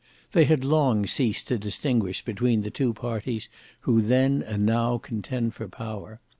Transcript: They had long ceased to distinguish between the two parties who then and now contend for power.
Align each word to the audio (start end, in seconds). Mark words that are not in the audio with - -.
They 0.31 0.45
had 0.45 0.65
long 0.65 1.05
ceased 1.05 1.47
to 1.49 1.59
distinguish 1.59 2.25
between 2.25 2.63
the 2.63 2.71
two 2.71 2.91
parties 2.91 3.49
who 3.81 4.01
then 4.01 4.41
and 4.41 4.65
now 4.65 4.97
contend 4.97 5.53
for 5.53 5.67
power. 5.67 6.19